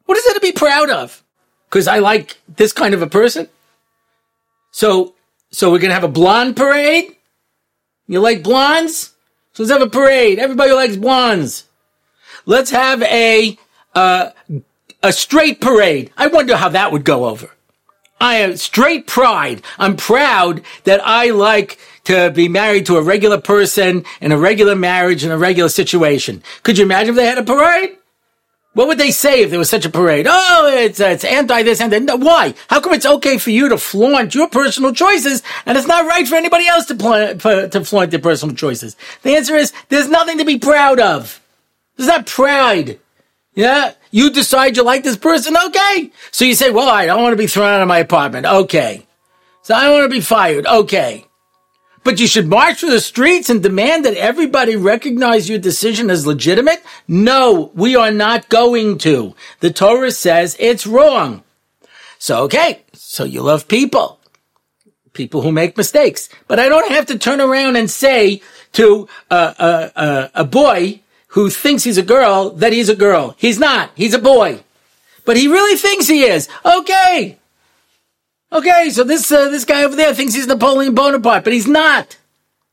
[0.05, 1.23] What is there to be proud of?
[1.67, 3.49] Because I like this kind of a person.
[4.69, 5.15] So,
[5.49, 7.15] so we're going to have a blonde parade?
[8.05, 9.15] You like blondes?
[9.53, 10.37] So let's have a parade.
[10.37, 11.63] Everybody likes blondes.
[12.47, 13.57] Let's have a,
[13.93, 14.29] uh,
[15.03, 16.11] a straight parade.
[16.17, 17.51] I wonder how that would go over.
[18.21, 19.61] I am straight pride.
[19.77, 24.75] I'm proud that I like to be married to a regular person in a regular
[24.75, 26.41] marriage in a regular situation.
[26.63, 27.97] Could you imagine if they had a parade?
[28.75, 30.25] What would they say if there was such a parade?
[30.29, 32.19] Oh, it's, uh, it's anti this and that.
[32.21, 32.53] Why?
[32.69, 36.25] How come it's okay for you to flaunt your personal choices and it's not right
[36.25, 38.95] for anybody else to, pl- to flaunt their personal choices?
[39.23, 41.41] The answer is there's nothing to be proud of.
[41.97, 42.99] There's not pride.
[43.53, 43.93] Yeah.
[44.11, 45.57] You decide you like this person.
[45.57, 46.11] Okay.
[46.31, 48.45] So you say, well, I don't want to be thrown out of my apartment.
[48.45, 49.05] Okay.
[49.63, 50.65] So I don't want to be fired.
[50.65, 51.25] Okay.
[52.03, 56.25] But you should march through the streets and demand that everybody recognize your decision as
[56.25, 56.81] legitimate?
[57.05, 59.35] No, we are not going to.
[59.59, 61.43] The Torah says it's wrong.
[62.17, 64.21] So, okay, so you love people.
[65.11, 66.29] People who make mistakes.
[66.47, 68.41] But I don't have to turn around and say
[68.73, 73.35] to a, a, a boy who thinks he's a girl that he's a girl.
[73.37, 73.91] He's not.
[73.95, 74.63] He's a boy.
[75.25, 76.47] But he really thinks he is.
[76.65, 77.37] Okay.
[78.51, 82.17] Okay, so this uh, this guy over there thinks he's Napoleon Bonaparte, but he's not.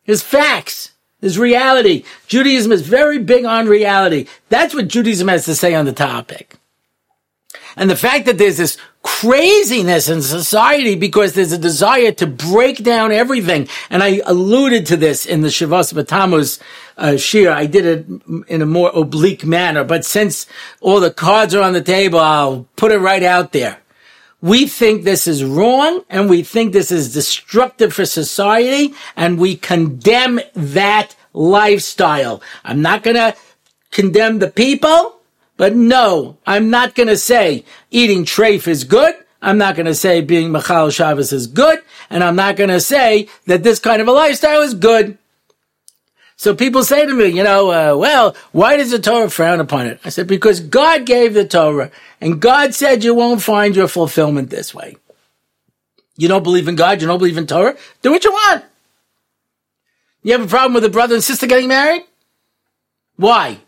[0.05, 2.05] His facts, his reality.
[2.29, 4.27] Judaism is very big on reality.
[4.51, 6.57] That's what Judaism has to say on the topic.
[7.77, 12.83] And the fact that there's this craziness in society because there's a desire to break
[12.85, 13.69] down everything.
[13.91, 15.93] And I alluded to this in the Shavas
[16.97, 17.17] uh.
[17.51, 18.07] I did it
[18.49, 20.47] in a more oblique manner, but since
[20.81, 23.79] all the cards are on the table, I'll put it right out there.
[24.41, 29.57] We think this is wrong and we think this is destructive for society and we
[29.57, 32.43] condemn that lifestyle.
[32.63, 33.35] I'm not going to
[33.91, 35.17] condemn the people,
[35.57, 39.15] but no, I'm not going to say eating treif is good.
[39.41, 41.81] I'm not going to say being Machal Shabbos is good.
[42.11, 45.19] And I'm not going to say that this kind of a lifestyle is good.
[46.37, 49.87] So people say to me, you know, uh, well, why does the Torah frown upon
[49.87, 50.01] it?
[50.05, 54.51] I said, because God gave the Torah and God said you won't find your fulfillment
[54.51, 54.97] this way.
[56.17, 58.65] You don't believe in God, you don't believe in Torah, do what you want.
[60.23, 62.03] You have a problem with a brother and sister getting married?
[63.17, 63.59] Why?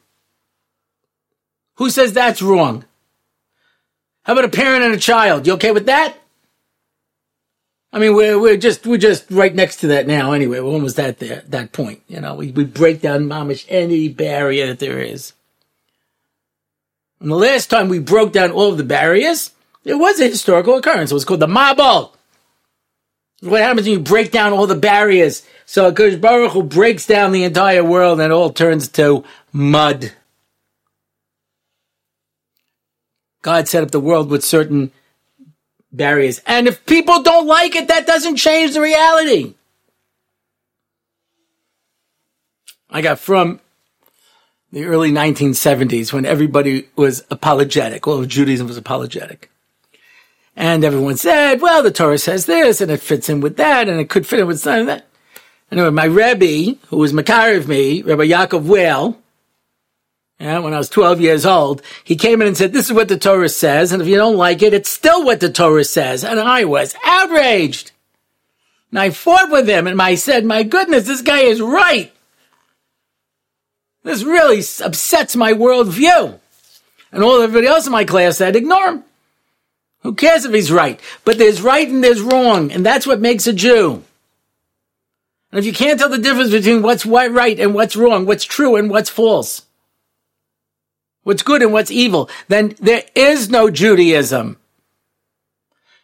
[1.77, 2.85] Who says that's wrong?
[4.23, 5.47] How about a parent and a child?
[5.47, 6.17] You okay with that?
[7.93, 10.33] I mean, we're we're just we're just right next to that now.
[10.33, 12.03] Anyway, we're almost at there that point.
[12.09, 15.33] You know, we we break down mamish any barrier that there is.
[17.21, 19.53] And the last time we broke down all of the barriers,
[19.85, 21.11] it was a historical occurrence.
[21.11, 22.13] It was called the Mabul.
[23.41, 25.47] What happens when you break down all the barriers?
[25.65, 30.13] So Kodesh Baruch Hu breaks down the entire world and it all turns to mud.
[33.43, 34.91] God set up the world with certain
[35.93, 36.41] barriers.
[36.47, 39.55] And if people don't like it, that doesn't change the reality.
[42.91, 43.61] I got from
[44.73, 48.07] the early 1970s when everybody was apologetic.
[48.07, 49.51] Well, Judaism was apologetic.
[50.55, 54.01] And everyone said, well, the Torah says this and it fits in with that and
[54.01, 55.07] it could fit in with some of that.
[55.71, 59.19] Anyway, my Rebbe, who was mekarev me, Rabbi Yaakov Weil,
[60.39, 63.09] yeah, when I was 12 years old, he came in and said, this is what
[63.09, 66.25] the Torah says, and if you don't like it, it's still what the Torah says.
[66.25, 67.93] And I was outraged.
[68.91, 72.13] And I fought with him, and I said, my goodness, this guy is right.
[74.03, 76.39] This really upsets my worldview.
[77.13, 79.05] And all everybody else in my class said, ignore him.
[80.03, 81.01] Who cares if he's right?
[81.25, 84.05] But there's right and there's wrong, and that's what makes a Jew.
[85.51, 88.77] And if you can't tell the difference between what's right and what's wrong, what's true
[88.77, 89.66] and what's false,
[91.27, 94.57] what's good and what's evil, then there is no Judaism.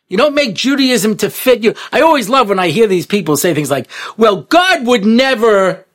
[0.09, 1.75] You don't make Judaism to fit you.
[1.93, 5.87] I always love when I hear these people say things like, well, God would never,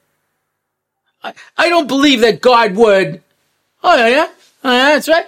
[1.21, 3.21] I, I don't believe that God would.
[3.83, 4.29] Oh, yeah.
[4.63, 5.27] Oh, yeah, that's right.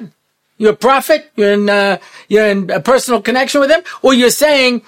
[0.58, 1.30] You're a prophet.
[1.36, 1.98] You're in, uh,
[2.30, 3.84] you're in a personal connection with him.
[4.02, 4.82] Or you're saying,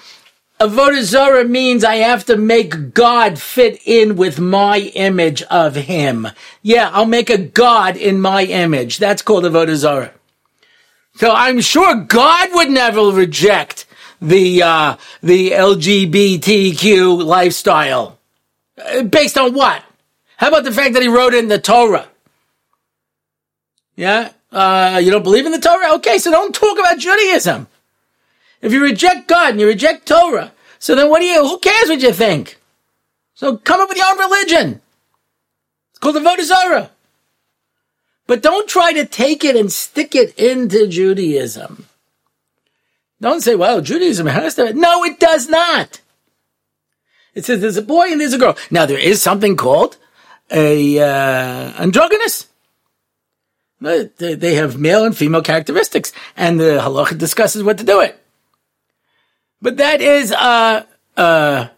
[0.62, 6.28] Avodah Zarah means I have to make God fit in with my image of Him.
[6.62, 8.98] Yeah, I'll make a God in my image.
[8.98, 10.12] That's called Avodah Zarah.
[11.16, 13.86] So I'm sure God would never reject
[14.20, 18.20] the uh, the LGBTQ lifestyle.
[18.78, 19.82] Uh, based on what?
[20.36, 22.06] How about the fact that He wrote in the Torah?
[23.96, 25.94] Yeah, uh, you don't believe in the Torah?
[25.94, 27.66] Okay, so don't talk about Judaism.
[28.62, 31.88] If you reject God and you reject Torah, so then what do you, who cares
[31.88, 32.58] what you think?
[33.34, 34.80] So come up with your own religion.
[35.90, 36.90] It's called the Avodah Zarah.
[38.26, 41.86] But don't try to take it and stick it into Judaism.
[43.20, 44.72] Don't say, well, Judaism has to.
[44.72, 46.00] No, it does not.
[47.34, 48.56] It says there's a boy and there's a girl.
[48.70, 49.96] Now there is something called
[50.50, 52.46] a uh, androgynous.
[53.80, 58.21] They have male and female characteristics, and the halacha discusses what to do it.
[59.62, 60.86] But that is a,
[61.16, 61.70] a,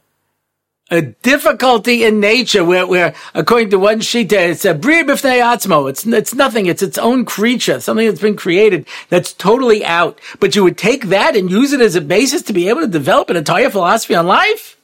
[0.91, 5.91] a difficulty in nature where, where, according to one shita, it's a bri b'fnei atzmo.
[5.91, 6.65] It's, it's nothing.
[6.65, 10.19] It's its own creature, something that's been created that's totally out.
[10.41, 12.87] But you would take that and use it as a basis to be able to
[12.89, 14.79] develop an entire philosophy on life?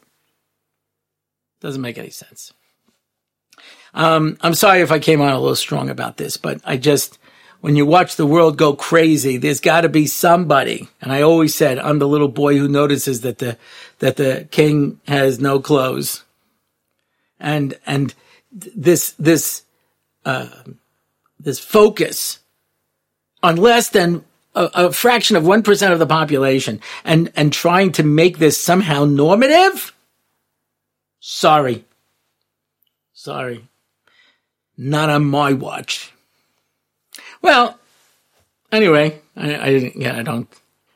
[1.60, 2.52] Doesn't make any sense.
[3.94, 7.18] Um, I'm sorry if I came on a little strong about this, but I just,
[7.60, 10.88] when you watch the world go crazy, there's got to be somebody.
[11.00, 13.58] And I always said, I'm the little boy who notices that the,
[13.98, 16.24] that the king has no clothes.
[17.38, 18.14] And, and
[18.50, 19.62] this, this,
[20.24, 20.48] uh,
[21.38, 22.40] this focus
[23.42, 28.02] on less than a, a fraction of 1% of the population and, and trying to
[28.02, 29.94] make this somehow normative.
[31.20, 31.84] Sorry.
[33.12, 33.66] Sorry.
[34.78, 36.12] Not on my watch.
[37.42, 37.78] Well,
[38.72, 39.96] anyway, I, I didn't.
[39.96, 40.48] yeah, I don't,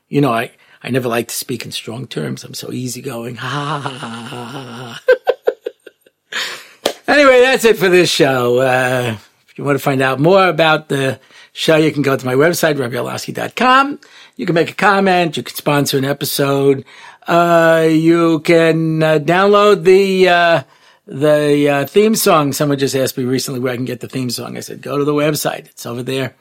[0.08, 0.50] you know, I,
[0.82, 2.44] I never like to speak in strong terms.
[2.44, 3.36] I'm so easygoing.
[3.36, 5.14] Ha ha ha ha ha.
[7.08, 8.58] anyway, that's it for this show.
[8.58, 9.16] Uh,
[9.48, 11.18] if you want to find out more about the
[11.52, 14.00] show, you can go to my website, RabbiOrlofsky.com.
[14.36, 15.36] You can make a comment.
[15.36, 16.84] You can sponsor an episode.
[17.26, 20.62] Uh, you can uh, download the, uh,
[21.06, 22.52] the uh, theme song.
[22.52, 24.56] Someone just asked me recently where I can get the theme song.
[24.56, 25.66] I said, go to the website.
[25.66, 26.34] It's over there.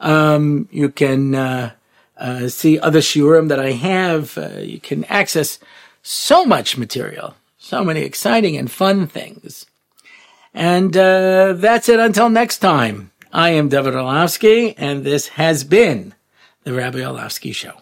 [0.00, 1.72] Um, you can uh,
[2.16, 4.36] uh, see other shiurim that I have.
[4.36, 5.58] Uh, you can access
[6.02, 9.66] so much material, so many exciting and fun things.
[10.52, 13.12] And uh, that's it until next time.
[13.32, 16.14] I am David Orlofsky, and this has been
[16.64, 17.74] the Rabbi Orlofsky Show.